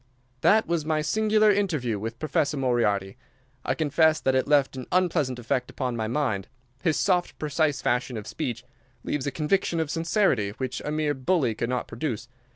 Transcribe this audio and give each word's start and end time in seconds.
"That 0.41 0.65
was 0.65 0.83
my 0.83 1.03
singular 1.03 1.51
interview 1.51 1.99
with 1.99 2.17
Professor 2.17 2.57
Moriarty. 2.57 3.17
I 3.63 3.75
confess 3.75 4.19
that 4.19 4.33
it 4.33 4.47
left 4.47 4.75
an 4.75 4.87
unpleasant 4.91 5.37
effect 5.37 5.69
upon 5.69 5.95
my 5.95 6.07
mind. 6.07 6.47
His 6.81 6.97
soft, 6.97 7.37
precise 7.37 7.83
fashion 7.83 8.17
of 8.17 8.25
speech 8.25 8.65
leaves 9.03 9.27
a 9.27 9.31
conviction 9.31 9.79
of 9.79 9.91
sincerity 9.91 10.53
which 10.57 10.81
a 10.83 10.89
mere 10.91 11.13
bully 11.13 11.53
could 11.53 11.69
not 11.69 11.87
produce. 11.87 12.27